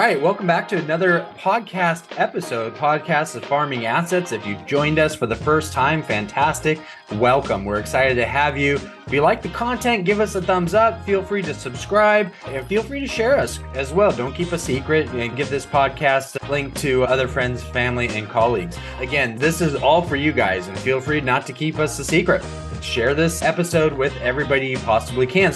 [0.00, 4.32] right, welcome back to another podcast episode, podcast of farming assets.
[4.32, 6.80] If you've joined us for the first time, fantastic.
[7.16, 7.66] Welcome.
[7.66, 8.76] We're excited to have you.
[9.06, 11.04] If you like the content, give us a thumbs up.
[11.04, 14.10] Feel free to subscribe and feel free to share us as well.
[14.10, 18.26] Don't keep a secret and give this podcast a link to other friends, family, and
[18.26, 18.78] colleagues.
[19.00, 22.04] Again, this is all for you guys, and feel free not to keep us a
[22.04, 22.42] secret.
[22.80, 25.54] Share this episode with everybody you possibly can.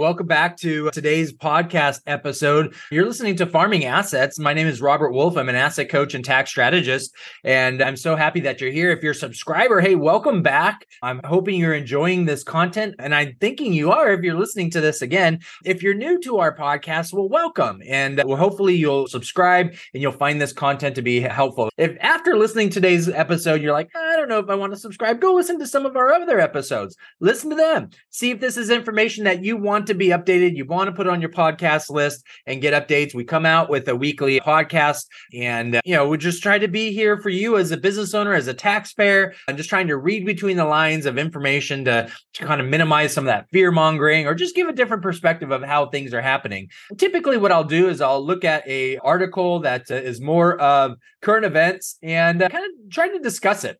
[0.00, 2.74] Welcome back to today's podcast episode.
[2.90, 4.38] You're listening to Farming Assets.
[4.38, 5.36] My name is Robert Wolf.
[5.36, 7.14] I'm an asset coach and tax strategist,
[7.44, 8.92] and I'm so happy that you're here.
[8.92, 10.86] If you're a subscriber, hey, welcome back.
[11.02, 14.80] I'm hoping you're enjoying this content, and I'm thinking you are if you're listening to
[14.80, 15.40] this again.
[15.66, 20.00] If you're new to our podcast, well, welcome, and uh, well, hopefully you'll subscribe and
[20.00, 21.68] you'll find this content to be helpful.
[21.76, 24.78] If after listening to today's episode, you're like, I don't know if I want to
[24.78, 26.96] subscribe, go listen to some of our other episodes.
[27.20, 27.90] Listen to them.
[28.08, 31.06] See if this is information that you want to be updated, you want to put
[31.06, 35.04] on your podcast list and get updates, we come out with a weekly podcast.
[35.34, 38.14] And, uh, you know, we just try to be here for you as a business
[38.14, 42.10] owner, as a taxpayer, and just trying to read between the lines of information to,
[42.34, 45.50] to kind of minimize some of that fear mongering or just give a different perspective
[45.50, 46.68] of how things are happening.
[46.96, 50.96] Typically, what I'll do is I'll look at a article that uh, is more of
[51.20, 53.78] current events and uh, kind of try to discuss it.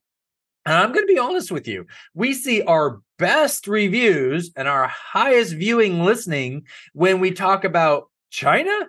[0.70, 1.86] And I'm going to be honest with you.
[2.14, 8.88] We see our best reviews and our highest viewing listening when we talk about China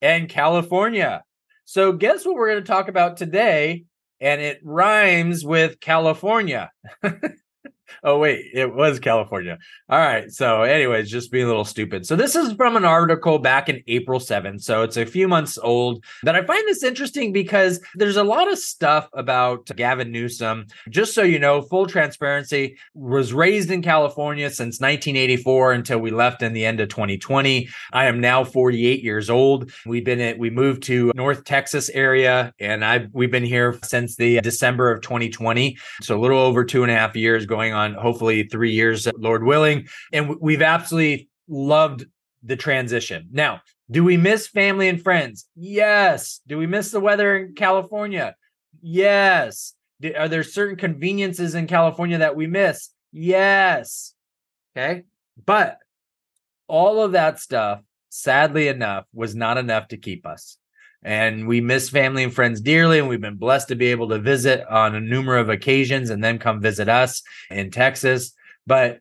[0.00, 1.22] and California.
[1.66, 3.84] So, guess what we're going to talk about today?
[4.18, 6.70] And it rhymes with California.
[8.02, 9.58] oh wait, it was California.
[9.88, 10.30] All right.
[10.30, 12.06] So, anyways, just being a little stupid.
[12.06, 14.62] So, this is from an article back in April 7th.
[14.62, 16.04] So, it's a few months old.
[16.22, 20.66] That I find this interesting because there's a lot of stuff about Gavin Newsom.
[20.88, 26.42] Just so you know, full transparency, was raised in California since 1984 until we left
[26.42, 27.68] in the end of 2020.
[27.92, 29.70] I am now 48 years old.
[29.86, 34.16] We've been at, we moved to North Texas area, and I've we've been here since
[34.16, 35.76] the December of 2020.
[36.02, 39.44] So a little over two and a half years going on, hopefully three years, Lord
[39.44, 39.88] willing.
[40.12, 42.06] And we've absolutely loved
[42.42, 43.28] the transition.
[43.32, 45.46] Now, do we miss family and friends?
[45.54, 46.40] Yes.
[46.46, 48.36] Do we miss the weather in California?
[48.80, 49.74] Yes.
[50.16, 52.90] Are there certain conveniences in California that we miss?
[53.12, 54.14] Yes.
[54.76, 55.04] Okay.
[55.44, 55.78] But
[56.66, 60.58] all of that stuff, sadly enough, was not enough to keep us
[61.04, 64.18] and we miss family and friends dearly and we've been blessed to be able to
[64.18, 68.32] visit on a number of occasions and then come visit us in Texas.
[68.66, 69.00] But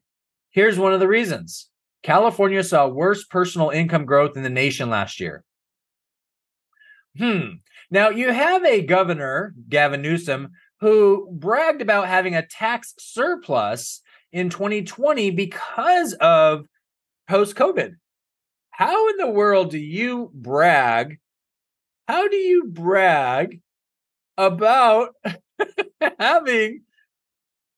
[0.51, 1.69] here's one of the reasons.
[2.03, 5.43] California saw worse personal income growth in the nation last year.
[7.17, 7.55] Hmm.
[7.89, 10.49] Now you have a governor Gavin Newsom
[10.81, 14.01] who bragged about having a tax surplus
[14.33, 16.65] in 2020 because of
[17.29, 17.93] post covid
[18.71, 21.19] how in the world do you brag
[22.07, 23.59] how do you brag
[24.37, 25.09] about
[26.19, 26.81] having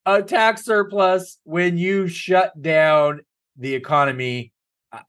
[0.05, 3.21] a tax surplus when you shut down
[3.57, 4.51] the economy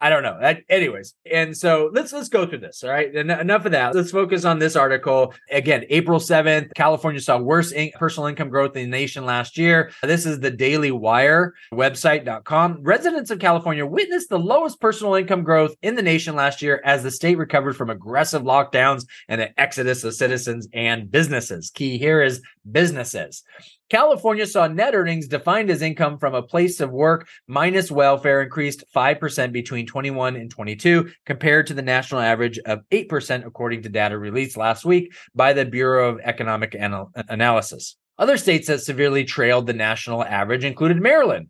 [0.00, 0.38] I don't know.
[0.68, 2.82] anyways, and so let's let's go through this.
[2.84, 3.94] All right, En- enough of that.
[3.94, 5.34] Let's focus on this article.
[5.50, 9.90] Again, April seventh, California saw worse in- personal income growth in the nation last year.
[10.02, 12.82] This is the Daily Wire website.com.
[12.82, 17.02] Residents of California witnessed the lowest personal income growth in the nation last year as
[17.02, 21.70] the state recovered from aggressive lockdowns and an exodus of citizens and businesses.
[21.70, 23.42] Key here is businesses.
[23.88, 28.84] California saw net earnings defined as income from a place of work minus welfare increased
[28.94, 34.18] 5% between 21 and 22 compared to the national average of 8% according to data
[34.18, 37.96] released last week by the Bureau of Economic Anal- Analysis.
[38.18, 41.48] Other states that severely trailed the national average included Maryland,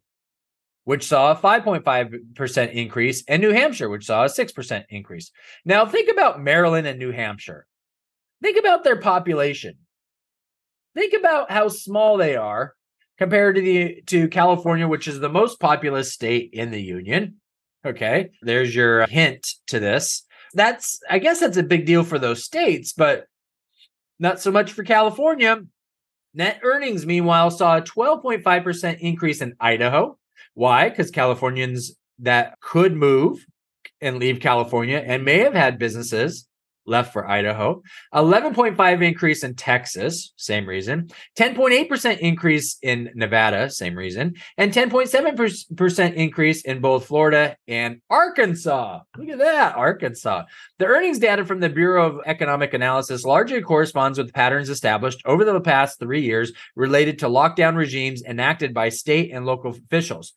[0.84, 5.30] which saw a 5.5% increase, and New Hampshire, which saw a 6% increase.
[5.64, 7.66] Now, think about Maryland and New Hampshire.
[8.42, 9.78] Think about their population.
[10.96, 12.74] Think about how small they are
[13.18, 17.36] compared to the to California, which is the most populous state in the union.
[17.84, 20.22] Okay, there's your hint to this.
[20.54, 23.26] That's I guess that's a big deal for those states, but
[24.18, 25.60] not so much for California.
[26.32, 30.18] Net earnings, meanwhile, saw a 12.5% increase in Idaho.
[30.54, 30.88] Why?
[30.88, 33.44] Because Californians that could move
[34.00, 36.46] and leave California and may have had businesses
[36.86, 37.82] left for Idaho.
[38.14, 41.08] 11.5 increase in Texas, same reason.
[41.38, 44.34] 10.8% increase in Nevada, same reason.
[44.56, 49.00] And 10.7% increase in both Florida and Arkansas.
[49.16, 50.44] Look at that, Arkansas.
[50.78, 55.44] The earnings data from the Bureau of Economic Analysis largely corresponds with patterns established over
[55.44, 60.32] the past three years related to lockdown regimes enacted by state and local officials.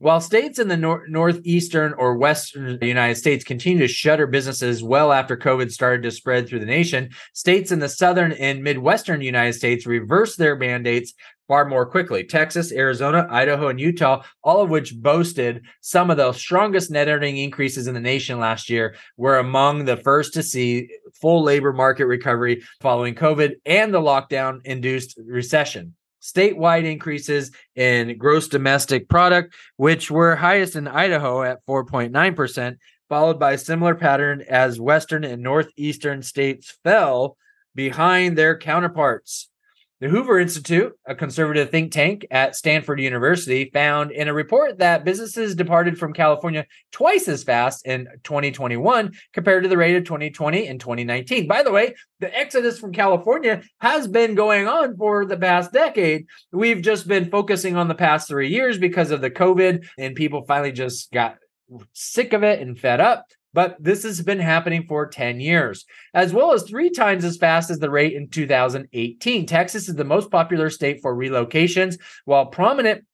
[0.00, 5.12] While states in the nor- northeastern or western United States continue to shutter businesses well
[5.12, 9.52] after COVID started to spread through the nation, states in the southern and midwestern United
[9.52, 11.12] States reversed their mandates
[11.48, 12.24] far more quickly.
[12.24, 17.36] Texas, Arizona, Idaho, and Utah, all of which boasted some of the strongest net earning
[17.36, 20.88] increases in the nation last year, were among the first to see
[21.20, 28.48] full labor market recovery following COVID and the lockdown induced recession statewide increases in gross
[28.48, 32.76] domestic product, which were highest in Idaho at 4.9%,
[33.08, 37.36] followed by a similar pattern as Western and Northeastern states fell
[37.74, 39.49] behind their counterparts.
[40.00, 45.04] The Hoover Institute, a conservative think tank at Stanford University, found in a report that
[45.04, 50.66] businesses departed from California twice as fast in 2021 compared to the rate of 2020
[50.68, 51.46] and 2019.
[51.46, 56.24] By the way, the exodus from California has been going on for the past decade.
[56.50, 60.46] We've just been focusing on the past three years because of the COVID, and people
[60.46, 61.36] finally just got
[61.92, 66.32] sick of it and fed up but this has been happening for 10 years, as
[66.32, 69.46] well as three times as fast as the rate in 2018.
[69.46, 73.04] Texas is the most popular state for relocations, while prominent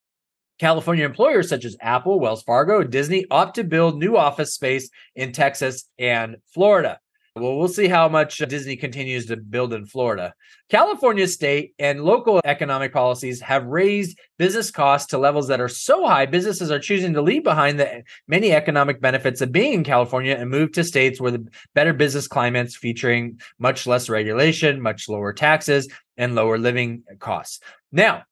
[0.58, 5.32] California employers such as Apple, Wells Fargo, Disney opt to build new office space in
[5.32, 6.98] Texas and Florida.
[7.38, 10.32] Well, we'll see how much uh, Disney continues to build in Florida.
[10.70, 16.06] California state and local economic policies have raised business costs to levels that are so
[16.06, 19.84] high, businesses are choosing to leave behind the eh, many economic benefits of being in
[19.84, 25.06] California and move to states where the better business climates featuring much less regulation, much
[25.06, 27.60] lower taxes, and lower living costs.
[27.92, 28.22] Now,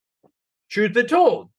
[0.70, 1.50] truth be told,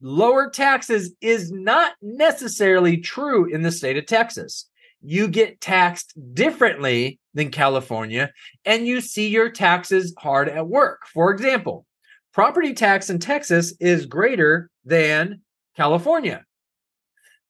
[0.00, 4.68] lower taxes is not necessarily true in the state of Texas
[5.02, 8.32] you get taxed differently than California
[8.64, 11.06] and you see your taxes hard at work.
[11.12, 11.86] For example,
[12.32, 15.40] property tax in Texas is greater than
[15.76, 16.44] California.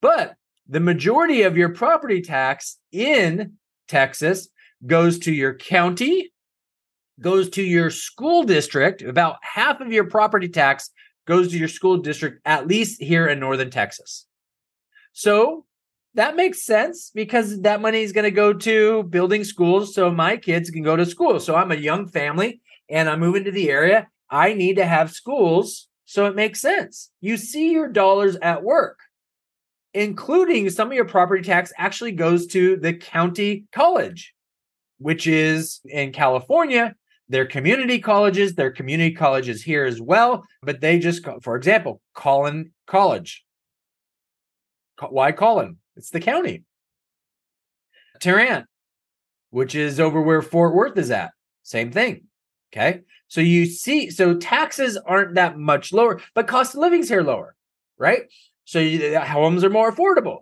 [0.01, 0.35] But
[0.67, 3.53] the majority of your property tax in
[3.87, 4.49] Texas
[4.85, 6.31] goes to your county,
[7.19, 9.01] goes to your school district.
[9.01, 10.89] About half of your property tax
[11.25, 14.25] goes to your school district, at least here in Northern Texas.
[15.13, 15.65] So
[16.15, 20.37] that makes sense because that money is going to go to building schools so my
[20.37, 21.39] kids can go to school.
[21.39, 24.07] So I'm a young family and I'm moving to the area.
[24.29, 25.87] I need to have schools.
[26.05, 27.09] So it makes sense.
[27.21, 28.99] You see your dollars at work,
[29.93, 34.33] including some of your property tax actually goes to the county college,
[34.99, 36.95] which is in California.
[37.29, 42.73] They're community colleges, they're community colleges here as well, but they just, for example, Collin
[42.85, 43.43] College.
[44.99, 45.77] Why Collin?
[45.95, 46.63] It's the county.
[48.19, 48.65] Tarrant,
[49.49, 51.31] which is over where Fort Worth is at.
[51.63, 52.25] Same thing.
[52.71, 53.01] Okay.
[53.27, 57.55] So you see, so taxes aren't that much lower, but cost of living's here lower,
[57.97, 58.23] right?
[58.65, 60.39] So you, homes are more affordable.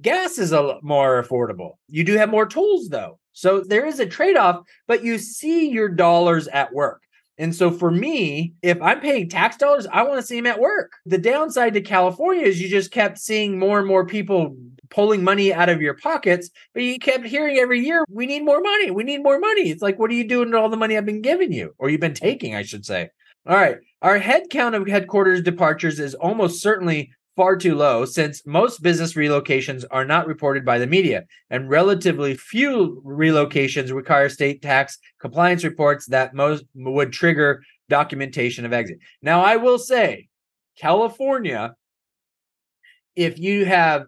[0.00, 1.72] Gas is a more affordable.
[1.88, 3.18] You do have more tools though.
[3.32, 7.02] So there is a trade off, but you see your dollars at work.
[7.38, 10.60] And so for me, if I'm paying tax dollars, I want to see them at
[10.60, 10.92] work.
[11.06, 14.56] The downside to California is you just kept seeing more and more people
[14.92, 18.60] pulling money out of your pockets, but you kept hearing every year, we need more
[18.60, 18.90] money.
[18.90, 19.70] We need more money.
[19.70, 21.74] It's like, what are you doing with all the money I've been giving you?
[21.78, 23.08] Or you've been taking, I should say.
[23.46, 23.78] All right.
[24.02, 29.14] Our head count of headquarters departures is almost certainly far too low since most business
[29.14, 35.64] relocations are not reported by the media and relatively few relocations require state tax compliance
[35.64, 38.98] reports that most would trigger documentation of exit.
[39.22, 40.28] Now I will say
[40.76, 41.74] California
[43.16, 44.06] if you have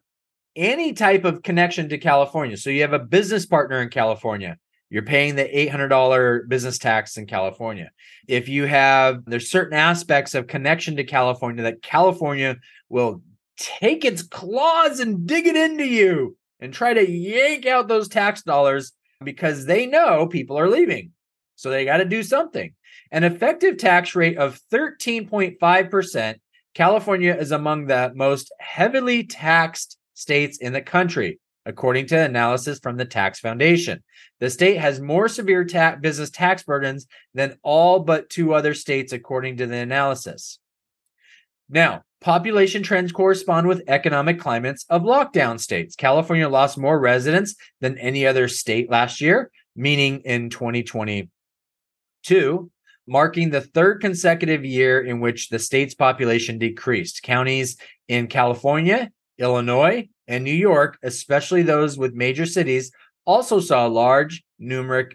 [0.56, 2.56] any type of connection to California.
[2.56, 4.58] So you have a business partner in California.
[4.90, 7.90] You're paying the $800 business tax in California.
[8.28, 12.56] If you have, there's certain aspects of connection to California that California
[12.88, 13.23] will
[13.56, 18.42] take its claws and dig it into you and try to yank out those tax
[18.42, 18.92] dollars
[19.23, 21.11] because they know people are leaving.
[21.56, 22.75] So they got to do something.
[23.11, 26.37] An effective tax rate of 13.5%.
[26.75, 32.97] California is among the most heavily taxed states in the country, according to analysis from
[32.97, 34.02] the Tax Foundation.
[34.40, 39.12] The state has more severe ta- business tax burdens than all but two other states,
[39.12, 40.59] according to the analysis.
[41.68, 45.94] Now, Population trends correspond with economic climates of lockdown states.
[45.94, 52.71] California lost more residents than any other state last year, meaning in 2022,
[53.06, 57.23] marking the third consecutive year in which the state's population decreased.
[57.23, 57.76] Counties
[58.09, 62.90] in California, Illinois, and New York, especially those with major cities,
[63.24, 65.12] also saw large numeric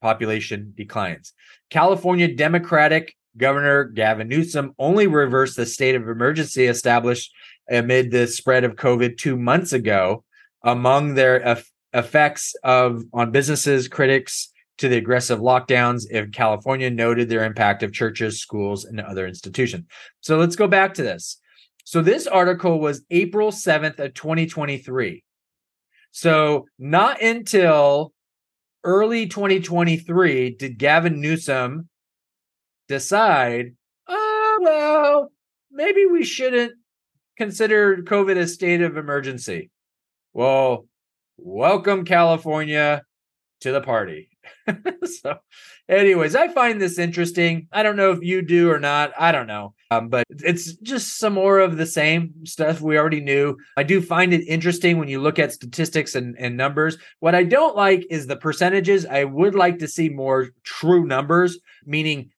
[0.00, 1.32] population declines.
[1.70, 7.32] California Democratic Governor Gavin Newsom only reversed the state of emergency established
[7.70, 10.24] amid the spread of COVID two months ago.
[10.64, 11.56] Among their
[11.92, 17.92] effects of on businesses, critics to the aggressive lockdowns in California noted their impact of
[17.92, 19.86] churches, schools, and other institutions.
[20.20, 21.38] So let's go back to this.
[21.84, 25.22] So this article was April 7th of 2023.
[26.10, 28.12] So not until
[28.84, 31.88] early 2023 did Gavin Newsom
[32.88, 33.74] decide,
[34.08, 35.32] oh, well,
[35.70, 36.72] maybe we shouldn't
[37.36, 39.70] consider COVID a state of emergency.
[40.32, 40.86] Well,
[41.36, 43.02] welcome, California,
[43.60, 44.28] to the party.
[45.04, 45.38] so,
[45.88, 47.68] anyways, I find this interesting.
[47.72, 49.12] I don't know if you do or not.
[49.18, 49.74] I don't know.
[49.90, 53.56] Um, but it's just some more of the same stuff we already knew.
[53.76, 56.96] I do find it interesting when you look at statistics and, and numbers.
[57.20, 59.06] What I don't like is the percentages.
[59.06, 62.30] I would like to see more true numbers, meaning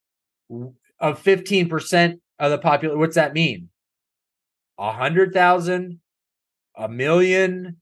[1.01, 2.99] of 15% of the population.
[2.99, 3.69] What's that mean?
[4.79, 6.01] A hundred thousand,
[6.77, 7.77] a million,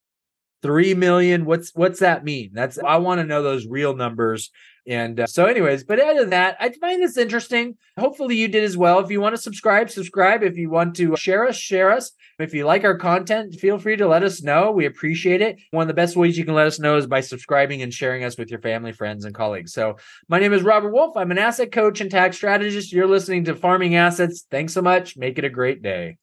[0.62, 1.44] three million.
[1.44, 2.50] What's what's that mean?
[2.52, 4.50] That's I want to know those real numbers
[4.86, 7.76] and uh, so, anyways, but other than that, I find this interesting.
[7.98, 8.98] Hopefully, you did as well.
[8.98, 10.42] If you want to subscribe, subscribe.
[10.42, 12.10] If you want to share us, share us.
[12.40, 14.72] If you like our content, feel free to let us know.
[14.72, 15.58] We appreciate it.
[15.70, 18.24] One of the best ways you can let us know is by subscribing and sharing
[18.24, 19.72] us with your family, friends, and colleagues.
[19.72, 21.16] So, my name is Robert Wolf.
[21.16, 22.92] I'm an asset coach and tax strategist.
[22.92, 24.46] You're listening to Farming Assets.
[24.50, 25.16] Thanks so much.
[25.16, 26.16] Make it a great day.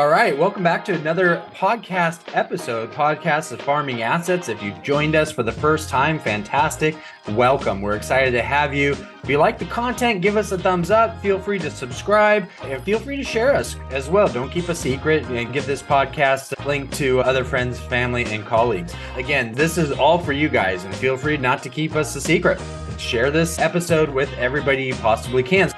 [0.00, 4.48] All right, welcome back to another podcast episode, podcast of Farming Assets.
[4.48, 6.96] If you've joined us for the first time, fantastic.
[7.28, 7.82] Welcome.
[7.82, 8.92] We're excited to have you.
[9.22, 11.20] If you like the content, give us a thumbs up.
[11.20, 14.26] Feel free to subscribe and feel free to share us as well.
[14.26, 18.46] Don't keep a secret and give this podcast a link to other friends, family, and
[18.46, 18.94] colleagues.
[19.16, 22.22] Again, this is all for you guys, and feel free not to keep us a
[22.22, 22.58] secret.
[22.96, 25.70] Share this episode with everybody you possibly can.